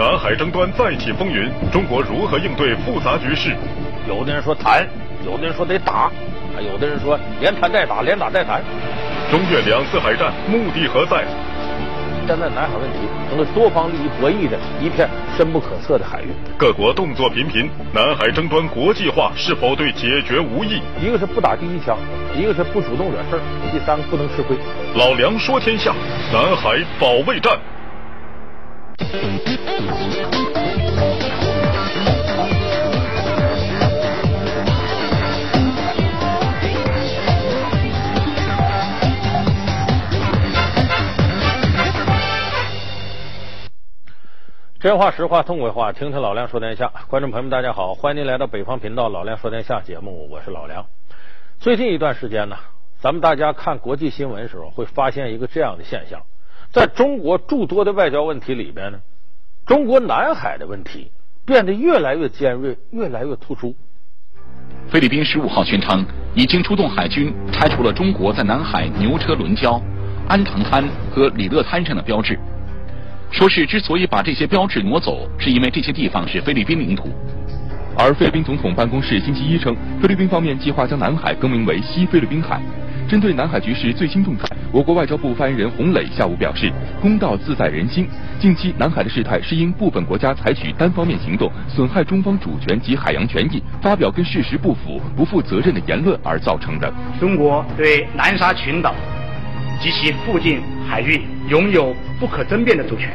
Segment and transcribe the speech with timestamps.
[0.00, 3.54] 南海争端再起风云，中国如何应对复杂局势？
[4.08, 4.82] 有的人说谈，
[5.26, 6.10] 有的人说得打，
[6.56, 8.62] 还有的人说连谈带打，连打带谈。
[9.30, 11.26] 中越两次海战目的何在？
[12.26, 16.28] 现在南海问题成了多方利益博弈的一片深不可测的海域。
[16.56, 20.80] 各国动作频频，南海争端国际化是否对解决无益？
[20.98, 21.94] 一个是不打第一枪，
[22.34, 23.40] 一个是不主动惹事儿，
[23.70, 24.56] 第三个不能吃亏。
[24.94, 25.92] 老梁说天下，
[26.32, 27.52] 南海保卫战。
[44.80, 46.90] 真话实话痛快话，听听老梁说天下。
[47.08, 50.86] 观众朋友们，大家好，欢迎您来到北方频道《老梁说天下》节目，我是老梁。
[51.58, 52.56] 最近一段时间呢，
[52.98, 56.22] 咱们大家看国际新闻的时候会发现一个这样的现象：
[56.72, 58.98] 在中国诸多的外交问题里边呢，
[59.66, 61.10] 中国南海的问题
[61.44, 63.74] 变得越来越尖锐，越来越突出。
[64.88, 69.82] 菲律宾十五号宣称，已经出动海军拆除了中国在南海牛车轮礁、
[70.28, 72.38] 安唐滩和里勒滩上的标志。
[73.32, 77.08] 说是之所以把这些标志挪走，是因为这些地方是菲律宾领土。
[77.98, 82.62] 而菲律宾总统办公室星期一称，菲律宾方面计划将南海更名为西菲律宾海。
[83.10, 86.72] 针对南海局势最新动态，我国外交部发言人洪磊下午表示
[87.02, 88.06] ：“公道自在人心。
[88.38, 96.88] 近期南海的事态是因部分国家采取单方面行动，损害中方主权及海洋权益，发表跟事实不符、不负责任的言论而造成的。
[97.18, 98.94] 中国对南沙群岛
[99.80, 103.10] 及其附近海域拥有不可争辩的主权。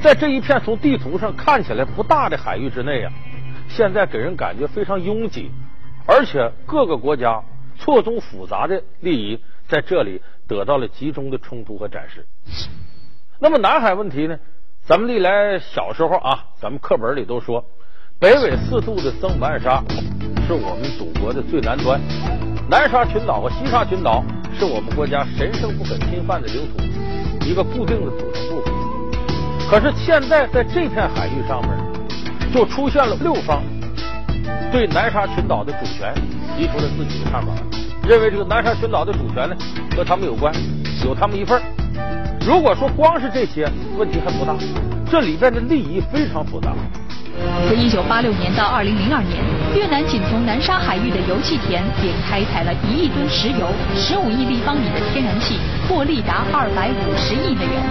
[0.00, 3.12] 在这一片从地图上看起来不大的海域之内啊，
[3.68, 5.50] 现在给人感觉非常拥挤，
[6.08, 7.44] 而且各个国家
[7.78, 12.26] 错综复杂的利益在这里得到了集中的冲突和展示。
[13.38, 14.38] 那么南海问题呢？
[14.86, 17.62] 咱们历来小时候啊，咱们课本里都说，
[18.18, 19.84] 北纬四度的曾母暗沙
[20.46, 22.00] 是我们祖国的最南端，
[22.70, 24.24] 南沙群岛和西沙群岛
[24.58, 26.82] 是我们国家神圣不可侵犯的领土，
[27.44, 28.72] 一个固定的组成部分。
[29.70, 31.70] 可是现在在这片海域上面，
[32.50, 33.62] 就出现了六方
[34.70, 36.12] 对南沙群岛的主权
[36.56, 37.52] 提出了自己的看法，
[38.06, 39.56] 认为这个南沙群岛的主权呢
[39.96, 40.54] 和他们有关，
[41.04, 41.60] 有他们一份。
[42.46, 43.68] 如果说光是这些
[43.98, 44.54] 问题还不大，
[45.10, 46.72] 这里边的利益非常复杂。
[47.68, 49.38] 从一九八六年到二零零二年，
[49.74, 55.56] 越南仅从南沙海域的油气田便开采了一亿吨石油、十五亿立方米的天然气，
[55.86, 57.82] 获利达二百五十亿美元。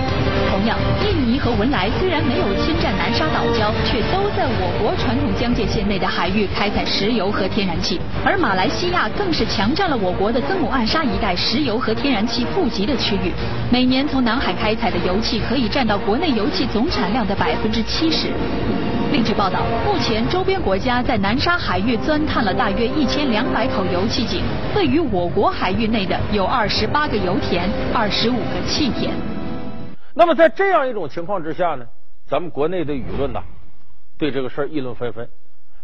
[0.50, 13.32] 同样，印尼和文莱虽然没有侵占南沙岛礁，却都在我国传统疆界线内的海域开采石油和天然气，而马来西亚更是强占了我国的曾母暗沙一带石油和天然气富集的区域，
[13.72, 18.28] 每年从南海开采的油气可以占到国内油气总产量的百分之七十。
[19.12, 24.44] 另据报道，目前周边国家在南沙海域钻探了大约一千两百口油气井，
[24.76, 29.14] 位于我国海域内的有二十八个油田，二十五个气田。
[30.14, 31.86] 那么在这样一种情况之下呢，
[32.28, 33.42] 咱们国内的舆论呐，
[34.18, 35.30] 对这个事儿议论纷纷，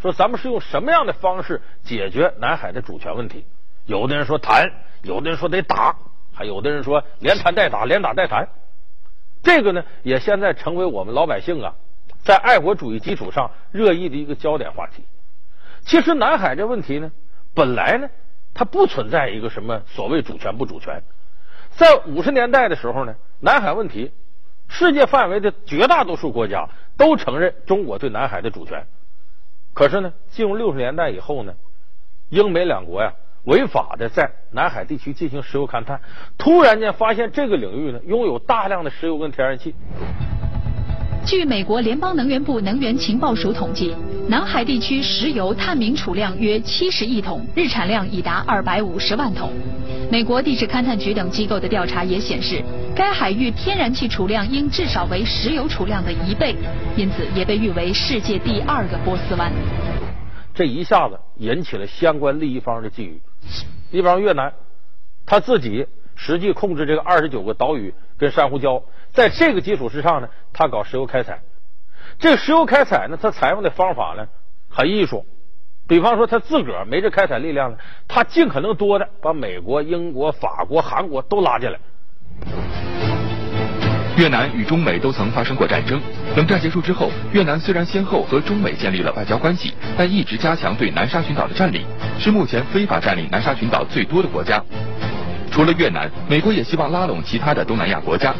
[0.01, 3.45] 说咱们是用什么样的方式解决南海的主权问题？
[3.85, 4.69] 有的人说谈，
[5.01, 5.95] 有的人说得打，
[6.33, 8.49] 还有的人说连谈带打，连打带谈。
[9.41, 11.73] 这个呢，也现在成为我们老百姓啊。
[12.23, 15.03] 在爱国主义基础上热议的一个焦点话题。
[15.81, 17.11] 其实南海这问题呢，
[17.53, 18.09] 本来呢，
[18.53, 21.03] 它不存在一个什么所谓主权不主权。
[21.71, 24.11] 在五十年代的时候呢，南海问题，
[24.69, 28.87] 世界范围的绝大多数国家都承认中国对南海的主权。
[29.73, 31.55] 可是呢，进入六十年代以后呢，
[32.29, 33.13] 英美两国呀，
[33.43, 35.99] 违法的在南海地区进行石油勘探，
[36.37, 39.75] 突然间发现这个领域呢，拥有大量的石油跟天然气。
[41.25, 43.95] 据美国联邦能源部能源情报署统计，
[44.27, 49.49] 南海地区石油探明储量约七十亿桶，日产量已达二百五十万桶。
[50.11, 52.61] 美国地质勘探局等机构的调查也显示，
[52.93, 56.53] 该海域天然气储量应至少为石油储量的一倍，
[56.97, 59.49] 因此也被誉为世界第二个波斯湾。
[60.53, 63.19] 这一下子引起了相关利益方的觊觎。
[63.91, 64.51] 你比方越南，
[65.25, 68.83] 他自己实际控制这个二十九个岛屿跟珊瑚礁。
[69.13, 71.39] 在这个基础之上呢，他搞石油开采。
[72.19, 74.27] 这个石油开采呢，他采用的方法呢
[74.69, 75.25] 很艺术。
[75.87, 77.77] 比方说，他自个儿没这开采力量呢，
[78.07, 81.77] 他尽可能多的把美国、英国、法国、韩国都拉进来。
[84.17, 86.01] 越南与中美都曾发生过战争。
[86.35, 91.85] 冷战结束之后，越南虽然先后和中美建立了外交关系，但一直加强对南沙群岛的占领，
[92.17, 94.63] 是目前非法占领南沙群岛最多的国家。
[95.51, 98.33] 除了越南，美国也希望拉拢其他的东南亚国家。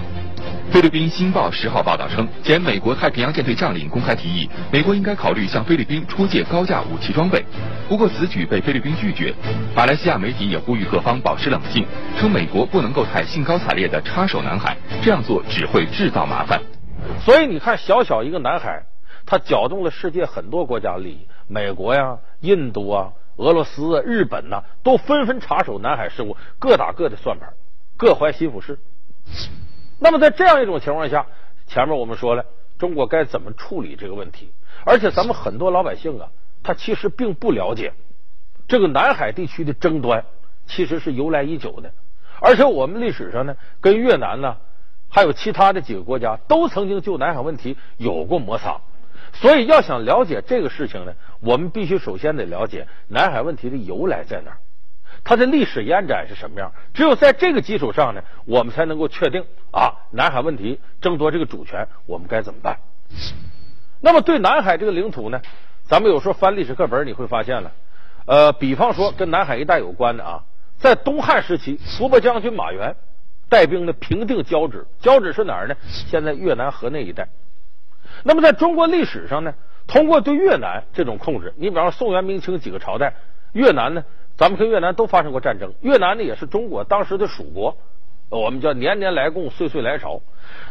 [0.72, 7.44] 菲律宾《新报》十号报道称，前美国太平洋舰队将领公开提议，美国应该考虑向菲律宾出借高价武器装备。
[7.88, 9.34] 不过此举被菲律宾拒绝。
[9.76, 11.86] 马来西亚媒体也呼吁各方保持冷静，
[12.18, 16.60] 称美国不能够太兴高采烈的插手南海，这样做只会制造麻烦。
[17.24, 18.84] 所以你看，小小一个南海，
[19.26, 27.50] 它搅动了世界很多国家利益，美国呀、印度啊、俄罗斯啊、日本呐，都纷纷插手南海事务，各打各的算盘，
[27.96, 28.80] 各怀心腹事。
[30.04, 31.26] 那么在这样一种情况下，
[31.66, 32.46] 前面我们说了，
[32.78, 34.52] 中国该怎么处理这个问题？
[34.84, 36.28] 而且咱们很多老百姓啊，
[36.62, 37.94] 他其实并不了解
[38.68, 40.26] 这个南海地区的争端，
[40.68, 41.94] 其实是由来已久的。
[42.42, 44.58] 而且我们历史上呢，跟越南呢，
[45.08, 48.82] 还有其他的几个国家，都曾经就南海问题有过摩擦。
[49.32, 54.58] 所以要想了解这个事情呢，我们必须首先得了解南海问题的由来在哪儿。
[55.26, 56.72] 它的历史延展是什么样？
[56.94, 62.78] 只有在这个基础上呢，我们才能够确定啊，南海问题争夺这个主权，我们该怎么办？
[64.02, 65.42] 那么对南海这个领土呢，
[65.84, 67.72] 咱们有时候翻历史课本你会发现了，
[68.26, 70.44] 呃，比方说跟南海一带有关的啊，
[70.78, 72.94] 在东汉时期，伏波将军马援
[73.48, 75.76] 带兵呢平定交趾，交趾是哪儿呢？
[75.88, 77.30] 现在越南河内一带。
[78.24, 79.54] 那么在中国历史上呢，
[79.88, 83.14] 通过对越南这种控制，你比方说宋元明清几个朝代，
[83.54, 84.04] 越南呢。
[84.44, 87.78] 咱们跟越南都发生过战争，越南呢也是中国当时的属国，
[88.28, 90.22] 我们叫年年来贡，岁岁来朝。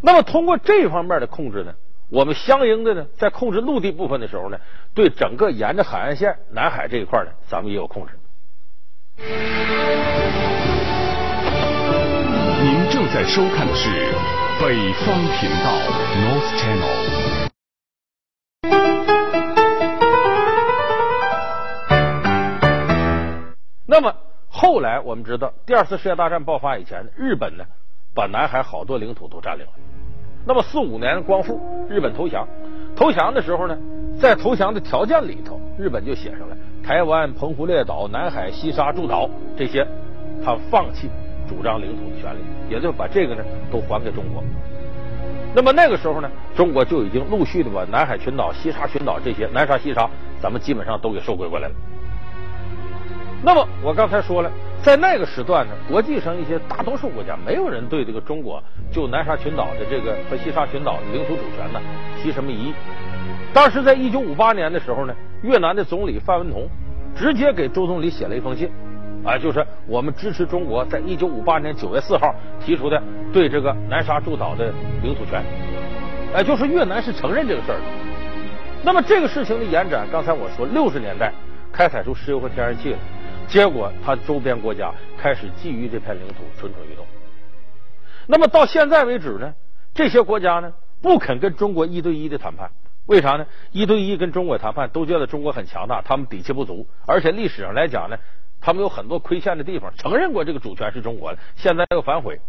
[0.03, 1.73] 那么通过这方面的控制呢，
[2.11, 4.59] 我们相应的呢，在控制陆地部分的时候呢，
[4.93, 8.13] 对整个沿着海岸线南海这一块呢，咱们也有控制。
[12.63, 13.89] 您正在收看的是
[14.61, 15.73] 北方频道
[16.21, 17.42] North Channel。
[23.93, 24.15] 那么
[24.49, 27.65] 后来我们知道，第二次世界大战爆发以前，日本呢
[28.15, 29.73] 把南海好多领土都占领了。
[30.47, 31.61] 那么四五年光复，
[31.91, 32.49] 日本投降。
[32.97, 33.77] 投降的时候呢，
[34.19, 39.29] 在投降的条件里头，日本就写上了台湾、澎湖列岛、南海、西沙诸岛
[39.59, 39.87] 这些，
[40.43, 41.11] 他放弃
[41.47, 42.39] 主张领土的权利，
[42.71, 44.43] 也就把这个呢都还给中国。
[45.55, 50.09] 那么那个时候呢，中国就已经陆续的把南海群岛、西沙群岛这些南沙、西沙，
[50.41, 51.75] 咱们基本上都给收归过来了。
[53.45, 54.51] 那么我刚才说了，
[54.85, 58.63] 在那个时段呢，国际上一些大多数国家没有人对这个中国
[58.93, 61.81] 就南沙群岛的这个和西沙群岛的领土主权呢
[62.23, 62.73] 提什么异议。
[63.53, 66.69] 当时在一九五八年的时候呢，越南的总理范文同
[67.17, 68.71] 直接给周总理写了一封信，
[69.25, 72.33] 啊，就是我们支持中国在一九五八年九月四号
[72.65, 73.03] 提出的
[73.33, 74.73] 对这个南沙诸岛的
[75.03, 75.43] 领土权，
[76.33, 77.85] 哎，就是越南是承认这个事儿的。
[78.85, 81.33] 那么这个事情的延展，刚才我说六十年代
[81.73, 82.99] 开采出石油和天然气了。
[83.49, 87.05] 结果，他周边国家开始觊觎这片领土，蠢蠢欲动。
[88.27, 89.55] 那么到现在为止呢，
[89.95, 90.73] 这些国家呢
[91.03, 92.71] 不肯跟中国一对一的谈判，
[93.07, 93.47] 为啥呢？
[93.73, 98.17] 一对一跟中国谈判，都觉得中国很强大，他们底气不足，而且历史上来讲呢，
[98.61, 102.41] 他们有很多亏欠的地方，承认过这个主权是中国的，现在又反悔。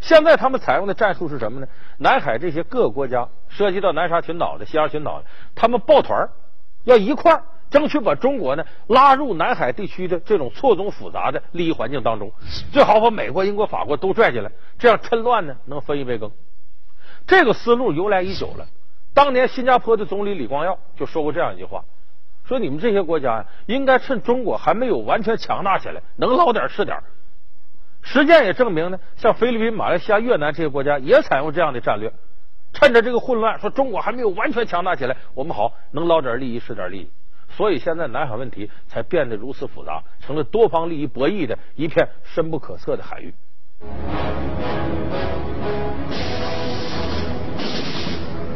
[0.00, 1.68] 现在他们采用的战术是什么呢？
[1.98, 6.28] 南海这些各个国家涉及到南沙群岛的、西沙群岛的，他们抱团
[6.84, 7.44] 要一块儿。
[7.70, 12.32] 争取把中国呢拉入南海地区的这种错综复杂的利益环境当中，
[12.72, 16.30] 最好把美国、英国、法国都拽进来，这样趁乱呢能分一杯羹。
[17.26, 18.66] 这个思路由来已久了。
[19.14, 21.84] 当年新加坡的总理李光耀就说过这样一句话：
[22.46, 27.02] 说你们这些国家呀，应该趁中国还没有完全强大起来，能捞点是点。
[28.00, 32.12] 实践也证明呢，像菲律宾、马来西亚、越南这些国家也采用这样的战略，
[32.72, 37.10] 趁着这个混乱，说中国还没有完全强大起来，我们好能捞点利益是点利益。
[37.58, 43.34] 所以现在南海问题才变得如此复杂，成了多方利益博弈的一片深不可测的海域。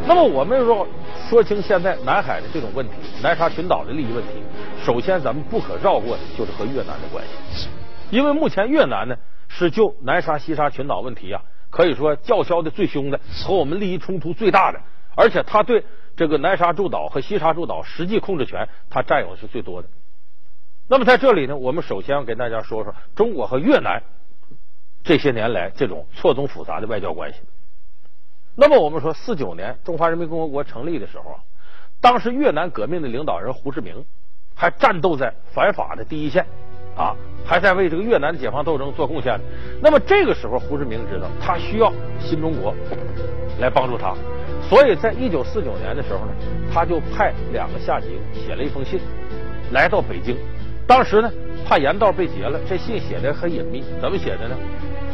[0.07, 0.87] 那么我们说
[1.29, 2.93] 说清现在南海的这种问题，
[3.25, 4.41] 南沙群岛的利益问题，
[4.85, 7.69] 首先咱们不可绕过的就是和越南的关系，
[8.13, 9.17] 因为目前越南呢
[9.49, 14.79] 是就南沙西沙群岛问题啊，可以说叫嚣的最凶的，和我们利益冲突最大的，
[15.17, 15.85] 而且他对。
[16.17, 19.89] 这个南沙诸岛和西沙诸岛实际控制权，它占有是最多的。
[20.89, 24.03] 那么在这里呢，我们首先要给大家说说中国和越南
[25.03, 27.41] 这些年来这种错综复杂的外交关系。
[28.55, 31.39] 那么我们说，四九年中华人民共和国成立的时候啊，
[32.01, 34.05] 当时越南革命的领导人胡志明
[34.55, 36.45] 还战斗在反法的第一线
[36.95, 37.17] 啊，
[37.47, 39.41] 还在为这个越南的解放斗争做贡献。
[39.81, 41.91] 那么这个时候，胡志明知道他需要
[42.21, 42.75] 新中国
[43.59, 44.15] 来帮助他。
[44.73, 46.33] 所以在一九四九年的时候呢，
[46.73, 48.99] 他就派两个下级写了一封信，
[49.71, 50.35] 来到北京。
[50.87, 51.31] 当时呢，
[51.63, 54.57] 怕盐道被劫了，这信写的很隐秘，怎么写的呢？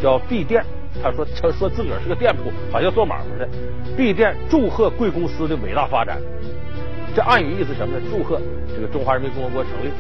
[0.01, 0.65] 叫闭店
[1.03, 3.49] 他说他说自个儿是个店铺，好像做买卖的。
[3.97, 6.21] 闭店祝贺贵公司的伟大发展，
[7.13, 8.07] 这暗语意思什么呢？
[8.09, 8.41] 祝贺
[8.73, 9.91] 这个中华人民共和国成立。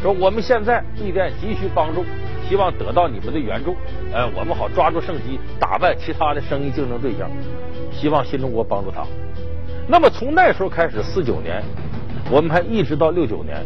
[0.00, 2.02] 说我们现在闭店急需帮助，
[2.48, 3.76] 希望得到你们的援助，
[4.12, 7.28] 呃，我们好抓住胜机，打败其他的生意竞争对象。
[7.92, 9.04] 希望新中国帮助他。
[9.88, 11.62] 那么从那时候开始，四九年，
[12.30, 13.64] 我们还一直到六九年，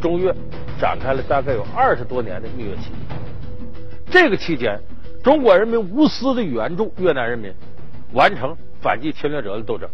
[0.00, 0.34] 中越
[0.78, 2.90] 展开了大概有二十多年的蜜月期。
[4.10, 4.78] 这个期间，
[5.22, 7.52] 中国人民无私的援助越南人民，
[8.12, 9.88] 完成反击侵略者的斗争，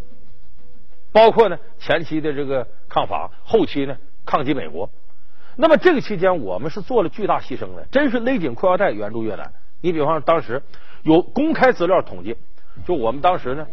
[1.13, 3.97] 包括呢前期的这个抗法，后期呢
[4.27, 4.91] 抗击美国。
[5.57, 9.51] 那么这个期间，我们是做了巨大牺牲的，真是勒紧裤腰带援助越南。
[9.83, 10.63] 你比方说，当时
[11.03, 12.37] 有公开资料统计，
[12.87, 13.67] 就我们当时呢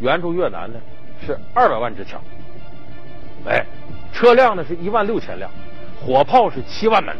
[0.00, 0.78] 援助越南呢
[1.24, 2.20] 是二百万支枪，
[3.46, 3.64] 哎，
[4.12, 5.50] 车辆呢是一万六千辆，
[6.00, 7.14] 火炮是七万门，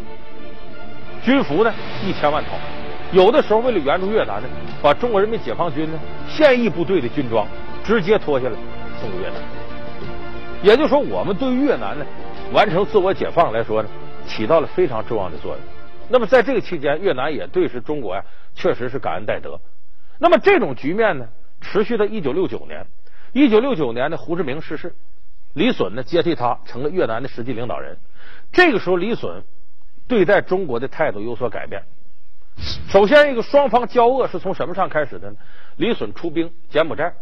[1.22, 1.72] 军服呢
[2.04, 2.50] 一千万套。
[3.12, 4.48] 有的时候为了援助越南呢，
[4.82, 5.98] 把中国人民解放军呢
[6.28, 7.46] 现役部队的军装
[7.84, 8.54] 直接脱下来
[9.00, 9.36] 送给越南。
[10.62, 12.06] 也就是说，我们对越南呢
[12.52, 13.88] 完成自我解放来说呢。
[14.26, 15.60] 起到了非常重要的作用。
[16.08, 19.60] 那么在这个期间，越南也对是中国呀，确实是感恩戴德。
[20.18, 21.26] 那么这种局面呢，
[21.60, 22.86] 持续到一九六九年。
[23.32, 24.94] 一九六九年的胡志明逝世，
[25.54, 27.96] 李隼呢接替他成了越南的实际领导人。
[28.52, 29.42] 这个时候，李隼
[30.06, 31.82] 对待中国的态度有所改变。
[32.88, 35.36] 首先，一个双方交恶是从什么上开始的呢？
[35.76, 37.14] 李隼出兵柬埔寨。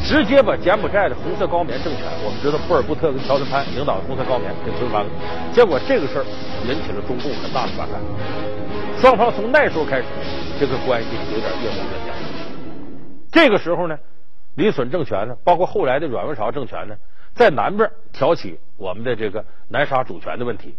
[0.00, 5.10] 直接把柬埔寨的红色高棉政权，我们知道布尔布特跟乔森潘领导的红色高棉给推翻了。
[5.52, 6.24] 结果这个事儿
[6.66, 8.00] 引起了中共很大的反感，
[8.96, 10.06] 双方从那时候开始，
[10.58, 12.14] 这个关系有点越磨越僵。
[13.30, 13.98] 这个时候呢，
[14.54, 16.94] 李隼政权呢，包括后来的阮文韶政权呢，
[17.34, 20.74] 在南边挑起我们的这个南沙主权的问题，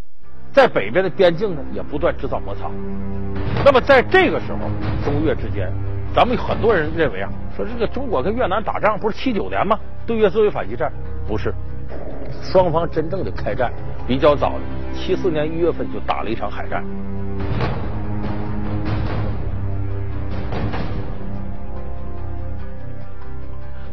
[0.51, 2.71] 在北边的边境呢，也不断制造摩擦。
[3.63, 4.59] 那么在这个时候，
[5.03, 5.71] 中越之间。
[6.13, 9.79] 咱们很多人认为啊，说这个中国跟越南打仗不是七九年吗？
[10.05, 10.91] 对越自卫反击战
[11.27, 11.53] 不是，
[12.41, 13.71] 双方真正的开战
[14.07, 14.59] 比较早的，
[14.93, 16.83] 七四年一月份就打了一场海战。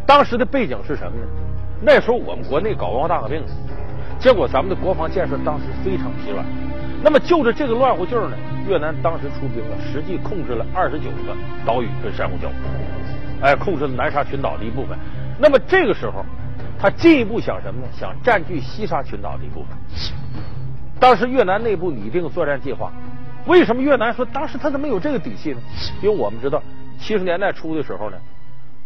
[0.06, 1.26] 当时的背景是什么呢？
[1.82, 3.44] 那时候我们国内搞文化大革命，
[4.26, 6.44] 结果咱们的国防建设当时非常疲软。
[7.00, 8.36] 那么就着这个乱乎劲儿呢？
[8.68, 11.32] 越南当时出兵了，实际控制了二十九个
[11.64, 12.50] 岛屿跟珊瑚礁，
[13.40, 14.98] 哎，控制了南沙群岛的一部分。
[15.38, 16.24] 那么这个时候，
[16.76, 17.86] 他进一步想什么呢？
[17.92, 19.68] 想占据西沙群岛的一部分。
[20.98, 22.90] 当时越南内部拟定作战计划。
[23.46, 25.60] 为什么越南说当时他怎么有这个底气呢？
[26.02, 26.60] 因为我们知道，
[26.98, 28.16] 七十年代初的时候呢，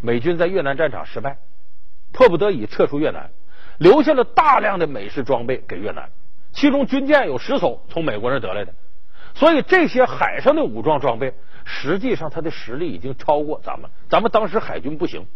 [0.03, 1.39] 美军在越南战场失败，
[2.13, 3.31] 迫不得已撤出越南，
[3.81, 6.11] 留下了大量的美式装备给越南，
[6.53, 8.75] 其中军舰有十艘从美国那得来的。
[9.35, 11.33] 所以这些海上的武装装备，
[11.65, 13.89] 实际上它的实力已经超过咱们。
[14.11, 15.27] 咱们当时海军不行，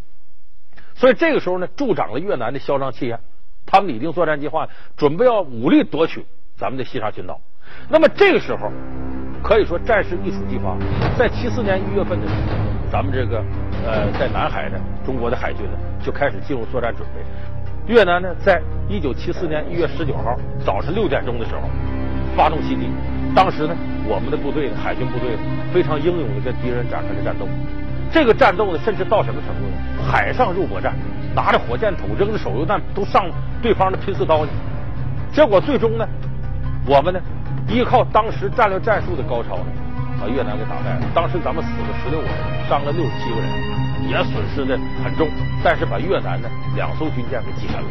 [0.94, 3.18] 所以这个时候呢，助长了越南的嚣张气焰。
[3.64, 7.40] 他们拟定作战计划，准备要武力夺取咱们的西沙群岛。
[7.88, 8.70] 那么这个时候，
[9.42, 10.76] 可以说战事一触即发。
[11.16, 13.42] 在七四年一月份的时候，咱们这个
[13.86, 17.24] 呃，在南海的，中国的海军呢就开始进入作战准备。
[17.86, 21.68] 越南呢，在一九七四年一月十九号早晨六点钟的时候，
[22.34, 22.88] 发动袭击。
[23.34, 23.76] 当时呢，
[24.08, 25.36] 我们的部队，海军部队
[25.72, 27.46] 非常英勇的跟敌人展开了战斗。
[28.10, 30.10] 这个战斗呢，甚至到什么程度呢？
[30.10, 30.94] 海上肉搏战，
[31.34, 33.26] 拿着火箭筒，扔着手榴弹，都上
[33.60, 34.52] 对方的拼刺刀去。
[35.30, 36.08] 结果最终呢，
[36.86, 37.20] 我们呢，
[37.68, 39.66] 依靠当时战略战术的高超呢，
[40.18, 41.02] 把越南给打败了。
[41.14, 42.34] 当时咱们死了十六个人，
[42.66, 43.50] 伤了六十七个人，
[44.08, 45.28] 也损失的很重。
[45.62, 47.88] 但是把越南呢两艘军舰给击沉了，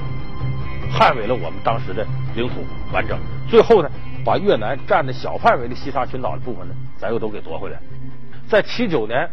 [0.91, 2.05] 捍卫了我们当时的
[2.35, 3.19] 领土完整。
[3.49, 3.89] 最后呢。
[4.25, 7.77] 把越南占的小范围的西沙群岛的部分呢，咱又都给夺回来。
[8.47, 9.29] 在七九年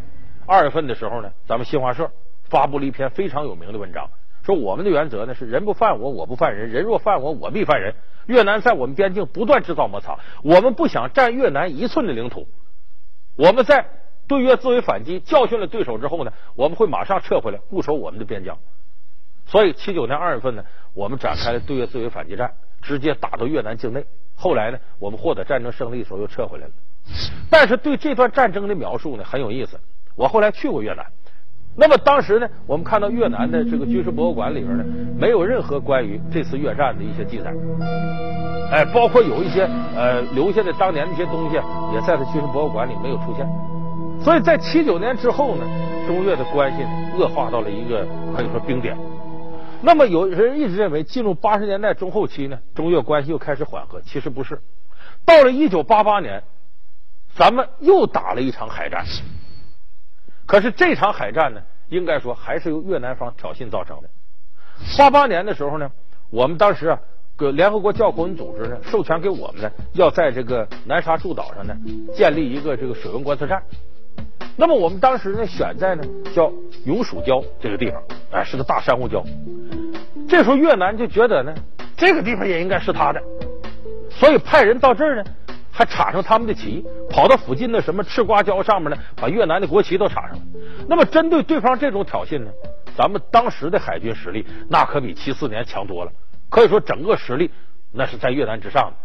[0.46, 2.10] 二月份的时候呢，咱们新华社
[2.49, 4.10] 发布了一篇非常有名的文章，
[4.42, 7.94] 说我们的原则呢是人不犯我，我不犯人；人若犯我，我必犯人。
[8.26, 12.49] 越南在我们边境不断制造摩擦，我们不想占越南一寸的领土。
[13.37, 13.87] 我们在
[14.30, 18.56] 对越自卫反击教训了对手之后呢，我们会马上撤回来固守我们的边疆。
[19.44, 20.62] 所以七九年二月份呢，
[20.94, 24.06] 我们展开了对越自卫反击战，直接打到越南境内。
[24.37, 26.72] 后来呢，我们获得战争胜利的时候又撤回来了。
[27.50, 29.80] 但是对这段战争的描述呢很有意思。
[30.14, 31.04] 我后来去过越南，
[31.75, 34.84] 那么当时呢，我们看到越南的这个军事博物馆里边呢，
[35.18, 37.52] 没有任何关于这次越战的一些记载。
[38.70, 41.56] 哎，包括有一些呃留下的当年的一些东西，
[41.92, 43.44] 也在他军事博物馆里没有出现。
[44.22, 45.64] 所以在七九年之后呢，
[46.06, 46.82] 中越的关系
[47.18, 48.96] 恶化到了一个可以说冰点。
[49.82, 54.00] 那么有人一直认为，进入八十年代中后期呢，中越关系又开始缓和。
[54.02, 54.60] 其实不是，
[55.24, 56.42] 到了一九八八年，
[57.34, 59.06] 咱们又打了一场海战。
[60.44, 64.10] 可是这场海战呢，应该说还是由越南方挑衅造成的。
[64.98, 65.90] 八八年的时候呢，
[66.28, 67.00] 我们当时啊，
[67.36, 71.74] 个联合国教科文组织呢授权给我们呢，要在这个南沙诸岛上呢
[72.14, 73.62] 建立一个这个水文观测站。
[74.56, 76.52] 那么我们当时呢选在呢叫
[76.84, 79.24] 永暑礁这个地方，哎，是个大珊瑚礁。
[80.28, 81.54] 这时候越南就觉得呢，
[81.96, 83.22] 这个地方也应该是他的，
[84.10, 85.24] 所以派人到这儿呢，
[85.72, 90.42] 还插上他们的旗，跑到附近的什么赤瓜礁上面呢，把越南的国旗都插上了。
[90.86, 92.50] 那么针对对方这种挑衅呢，
[92.94, 96.12] 咱们当时的海军实力那可比七四年强多了，
[96.50, 97.50] 可以说整个实力
[97.92, 98.96] 那是在越南之上的。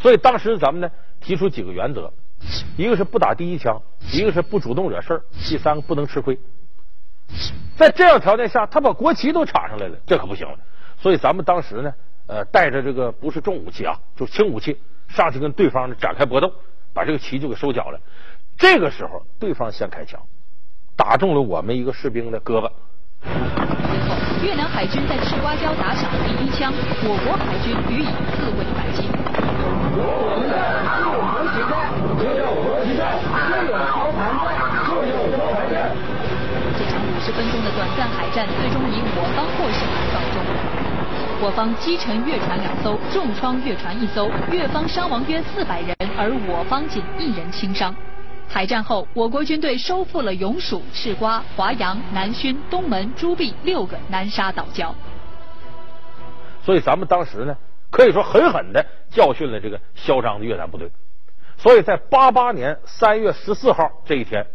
[0.00, 0.88] 所以当时咱们呢
[1.20, 2.12] 提出几个原则。
[2.76, 3.80] 一个是不打第一枪，
[4.12, 6.38] 一个是不主动惹事儿，第三个不能吃亏。
[7.76, 10.58] 在这样条件下，他把国旗都插上来了，这可不行了。
[11.00, 11.94] 所以咱们当时呢，
[12.26, 16.52] 呃，带着这个不是重武器啊，就轻武器上去跟对方呢展开搏斗，
[16.92, 17.98] 把这个旗就给收缴了。
[18.58, 20.20] 这个时候，对方先开枪，
[20.94, 22.70] 打中了我们一个士兵的胳膊。
[23.22, 23.30] 最
[24.08, 26.72] 后，越南海军在赤瓜礁打响第一枪，
[27.04, 28.06] 我国海军予以
[28.36, 29.08] 自卫反击。
[31.52, 31.58] 这
[36.88, 40.40] 场五十分钟的短暂海战，最终以我方获胜而告终。
[41.44, 47.94] 我方击沉越船两艘，重创越船一艘，越方伤亡约四百人，而我方仅一人轻伤。
[48.48, 54.94] 海战后，我国军队收复了永暑、赤瓜、华阳、南薰、东门、朱碧六个南沙岛礁。
[56.64, 57.54] 所以咱们当时呢，
[57.90, 60.90] 可以说狠狠的教训了这个嚣张的越南部队。
[61.62, 64.48] 所以在八八年三月十四号这一天，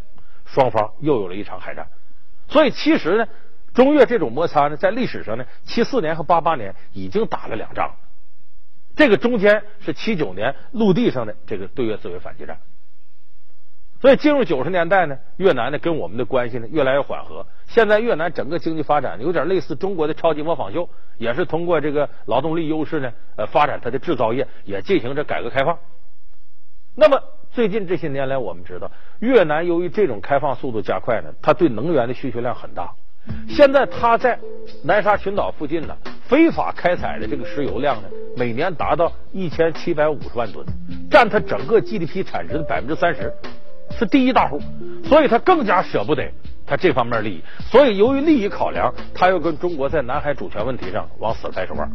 [0.46, 1.88] 双方又有了一场海战。
[2.50, 3.28] 所以其实呢，
[3.74, 7.96] 中越这种摩擦呢，在历史上呢，七四年和八八年已经打了两仗，
[8.98, 12.60] 这个中间是七九年陆地上的这个对越自卫反击战。
[14.02, 17.48] 所以进入九十年代呢，越南呢跟我们的关系呢越来越缓和。
[17.68, 25.80] 现在越南整个经济发展有点类似中国的超级模仿秀，也是通过这个劳动力优势呢，呃，发展它的制造业，也进行着改革开放。
[27.00, 32.92] 那么最近这些年来，我们知道越南由于这种开放速度加快呢，它对能源的需求量很大。
[33.48, 34.40] 现在它在
[34.84, 35.96] 南沙群岛附近呢，
[36.28, 40.66] 非法开采的这个石油量呢，每年达到一千七百五十万吨，
[41.12, 43.32] 占它整个 GDP 产值的百分之三十。
[43.92, 44.60] 是第一大户，
[45.06, 46.32] 所以它更加舍不得
[46.68, 51.90] 他这方面利益，所以由于利益考量，他又跟中国在南海主权问题上往死开手腕。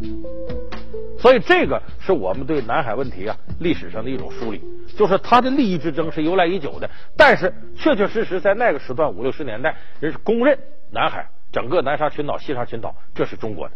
[1.18, 4.62] 所以这个是我们对南海问题啊历史上的一种梳理，
[4.96, 10.58] 就是他的利益之争是由来已久的，但是确确实实在那个时段五六十年代，人是公认
[10.90, 13.74] 南海整个南沙群岛、西沙群岛这是中国的。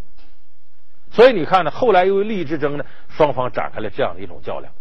[1.10, 4.72] 所以你看呢，后来由于利益之争呢，双方展开了这样的一种较量。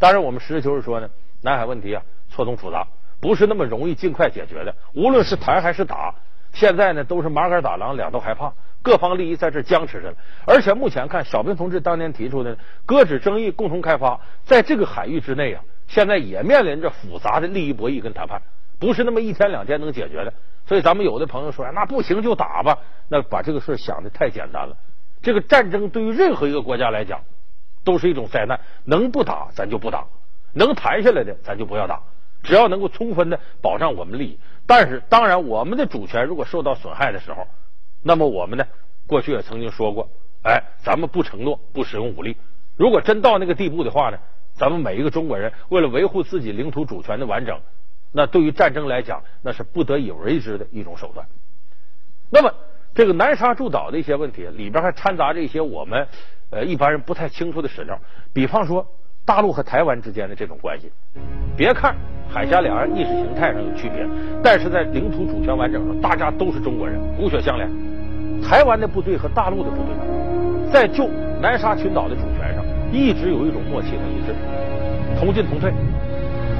[0.00, 1.08] 当然，我们实事求是说呢，
[1.42, 2.02] 南海问题啊。
[2.30, 2.84] 错综复杂，
[3.24, 4.76] 不是那么容易尽快解决的。
[4.92, 6.14] 无论是谈还是打，
[6.52, 10.16] 现在呢都是麻杆打狼，两头害怕，各方利益在这僵持着了。
[10.44, 18.42] 而且目前看，小平同志当年提出的搁置争议，共同开发，在这个海域之内啊，现在也面临着复杂的利益博弈跟谈判，
[18.78, 20.34] 不是那么一天两天能解决的。
[20.66, 22.76] 所以咱们有的朋友说，那不行就打吧，
[23.08, 24.76] 那把这个事想的太简单了。
[25.22, 27.22] 这个战争对于任何一个国家来讲，
[27.84, 28.60] 都是一种灾难。
[28.84, 30.04] 能不打咱就不打，
[30.52, 32.02] 能谈下来的咱就不要打。
[32.44, 37.48] 只要能够充分的保障我们利益，但是当然，我们的主权如果受到损害的时候，
[38.02, 38.66] 那么我们呢，
[39.06, 40.08] 过去也曾经说过，
[40.42, 42.36] 哎，咱们不承诺不使用武力。
[42.76, 44.18] 如果真到那个地步的话呢，
[44.54, 47.58] 咱们每一个中国人为了维护自己领土主权的完整，
[48.12, 51.26] 那对于战争来讲，那是不得已为之的一种手段。
[52.30, 52.52] 那么，
[52.94, 56.06] 这个南沙诸岛的一些问题里边还掺杂着一些我们
[56.50, 57.98] 呃一般人不太清楚的史料，
[58.32, 58.86] 比方说。
[59.26, 60.92] 大陆和台湾之间的这种关系，
[61.56, 61.96] 别看
[62.28, 64.06] 海峡两岸意识形态上有区别，
[64.42, 67.68] 但是在领土主权完整上，大家都是中国人，骨血相连。
[68.42, 69.94] 台湾的部队和大陆的部队，
[70.72, 71.08] 在就
[71.40, 74.34] 南沙群岛的主权上，一直有一种默契和一致，
[75.18, 75.72] 同进同退。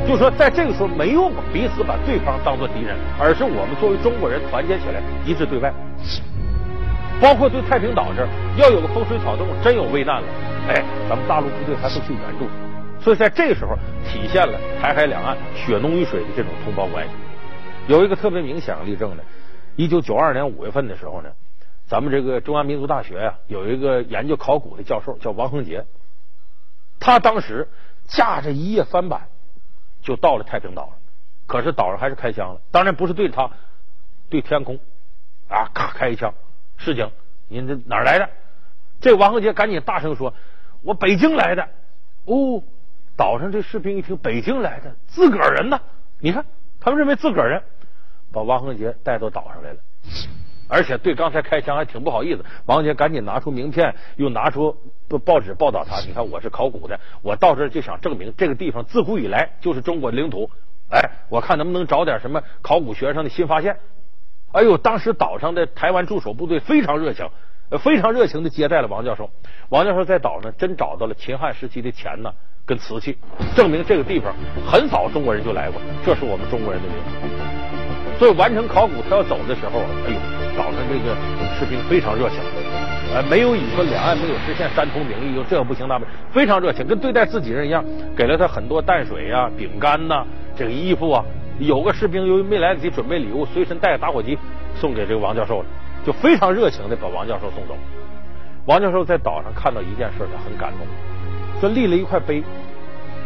[0.07, 5.72] 就说在这个时候，没有彼此把对方当做敌人，而是我们作为中国人团结起来，一致对外。
[7.20, 10.29] 包括对太平岛这儿，要有个风吹草动，真有危难了。
[10.68, 12.44] 哎，咱们大陆部队还会去援助，
[13.05, 17.12] 所以在这个时候体现了台海两岸血浓于水的这种同胞关系。
[17.87, 19.23] 有一个特别明显的例证呢，
[19.77, 21.33] 一九九二年五月份的时候呢，
[21.87, 25.85] 咱们这个中央民族大学呀有一个研究考古的教授叫王恒杰，
[26.99, 27.69] 他当时
[28.09, 29.29] 驾着一叶帆板
[30.01, 30.93] 就到了太平岛了，
[31.47, 33.51] 可是岛上还是开枪了，当然不是对着他，
[34.31, 34.79] 对天空
[35.49, 36.33] 啊，咔开一枪，
[36.79, 37.11] 示警，
[37.49, 38.31] 你这哪儿来的？
[39.03, 40.33] 这王恒杰赶紧大声说。
[40.81, 41.69] 我北京来的，
[42.27, 42.62] 哦，
[43.16, 45.81] 岛上这士兵一听北京来的，自个儿人呢？
[46.20, 46.44] 你看，
[46.81, 47.62] 他们认为自个儿人。
[48.33, 49.79] 把王恒杰带到岛上来了，
[50.68, 52.44] 而且对刚才开枪还挺不好意思。
[52.66, 54.77] 王杰赶紧拿出名片，又拿出
[55.24, 56.00] 报纸报道他。
[56.00, 60.50] 你看我是考古的，我到这儿就想证明这个地方自古以来就是中国领土。
[60.90, 63.79] 哎，我看能不能找点什么考古学上的新发现。
[64.50, 67.31] 哎呦，当时岛上的台湾驻守部队非常热情，
[67.79, 69.31] 非常热情的接待了王教授。
[69.68, 72.35] 王教授在岛上真找到了秦汉时期的钱呢。
[72.66, 73.16] 跟瓷器，
[73.55, 74.33] 证明这个地方
[74.66, 78.18] 很早中国人就来过，这是我们中国人的领土。
[78.18, 80.18] 所以完成考古，他要走的时候，哎呦，
[80.57, 81.14] 岛上这个
[81.59, 82.38] 士兵非常热情，
[83.12, 87.85] 呃，没有以说两岸没有实现山同名义，又这不行那不，非常热情，跟对待自己人一样，
[88.16, 90.24] 给了他很多淡水呀、饼干呐、
[90.57, 91.24] 这个衣服啊。
[91.59, 94.38] 有个士兵由于没来得及准备礼物，随身带着打火机
[94.74, 95.66] 送给这个王教授了，
[96.05, 97.77] 就非常热情的把王教授送走。
[98.66, 100.87] 王教授在岛上看到一件事，他很感动。
[101.64, 102.42] 就立了一块碑，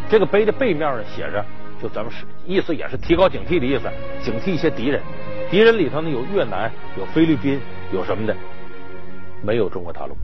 [0.08, 1.44] 这个碑的背面呢写着，
[1.82, 3.90] 就咱们是意思也是提高警惕的意思，
[4.22, 5.02] 警惕一些敌人。
[5.50, 7.60] 敌人里头呢有越南，有菲律宾，
[7.92, 8.36] 有什么的，
[9.42, 10.16] 没有中国大陆。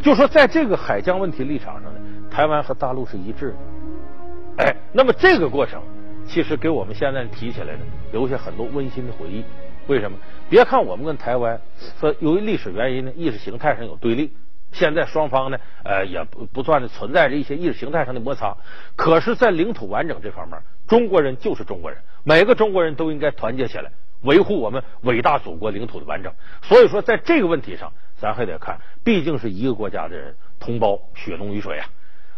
[0.00, 4.64] 就说在这个海疆问题立场上呢，台湾和大陆是一致的。
[4.64, 5.82] 哎，那么这个过程
[6.28, 7.80] 其实给我们现在提起来呢，
[8.12, 9.44] 留下很多温馨的回忆。
[9.88, 10.16] 为什么？
[10.48, 11.60] 别看我们跟台湾
[11.98, 14.30] 说由于历史原因呢，意识形态上有对立。
[14.72, 18.56] 现在双方呢，呃，也不不断的存在着一些意识形态上的摩擦。
[18.96, 23.90] 可是，在领土完整这方面，中国人就是中国人，每个中国人都应该团结起来，
[24.22, 26.32] 维护我们伟大祖国领土的完整。
[26.62, 31.88] 所以说，在这个问题上，咱还得看，毕竟是一个国家的人，同胞血浓于水啊。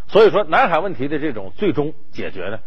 [0.09, 2.59] 所以说，南海问题的这种最终解决呢，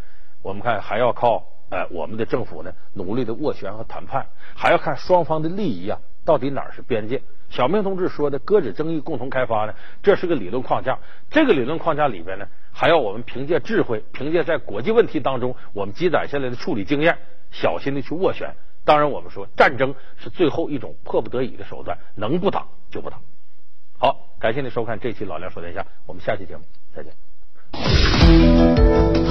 [0.41, 7.21] 我们看还要靠呃我们的政府呢努力的斡旋和谈判，还要看双方的利益啊，到底哪儿是边界。
[7.55, 10.99] 小明同志说的“搁置争议，共同开发”呢，这是个理论框架。
[11.29, 17.17] 这个理论框架里边呢，还要我们凭借智慧，凭借在国际问题当中我们积攒下来的处理经验，
[17.51, 18.53] 小心的去斡旋。
[18.83, 23.15] 当然，我们说战争是最后一种迫不得已的手段，能不打就不打。
[23.97, 26.63] 好，感谢您收看这期《老梁说天下》，我们下期节目
[26.93, 27.13] 再见。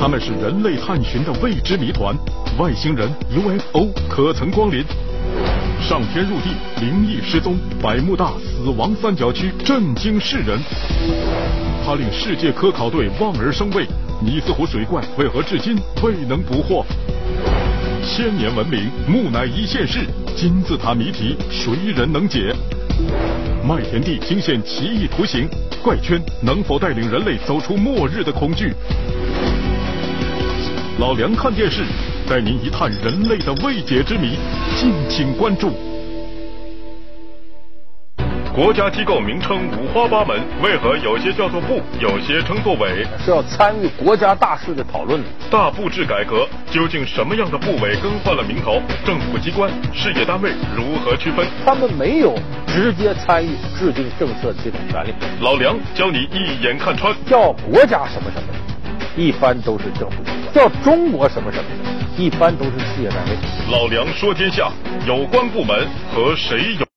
[0.01, 2.17] 他们是人类探寻的未知谜团，
[2.59, 4.83] 外星人 UFO 可曾光临？
[5.81, 10.59] 上天入地，灵异失踪，百慕大死亡三角区震惊世人。
[11.85, 13.87] 他令世界科考队望而生畏，
[14.23, 16.85] 尼斯湖水怪为何至今未能捕获？
[18.03, 20.01] 千年文明，木乃伊现世，
[20.35, 22.55] 金字塔谜题谁人能解？
[23.67, 25.49] 麦田地惊现奇异图形，
[25.83, 28.73] 怪圈能否带领人类走出末日的恐惧？
[30.99, 31.83] 老梁看电视。
[32.29, 34.39] 带您一探人类的未解之谜，
[34.77, 35.73] 敬请关注。
[38.55, 43.05] 国家机构名称五花八门，为何有些叫做部，有些称作委？
[43.23, 45.21] 是要参与国家大事的讨论。
[45.51, 48.81] 大部制改革，究竟什么样的部委更换了名头？
[49.05, 51.47] 政府机关、事业单位如何区分？
[51.67, 52.35] 他们没有
[52.67, 55.13] 直接参与制定政策的这种权利。
[55.41, 58.49] 老梁教你一眼看穿，叫国家什么什么，
[59.17, 62.04] 一般都是政府机关；叫中国什么什么的。
[62.17, 63.37] 一般都是事业单位。
[63.71, 64.71] 老梁说天下，
[65.07, 66.94] 有关部门和谁有？